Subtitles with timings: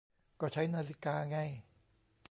[0.41, 1.37] ก็ใช้นาฬิกาไง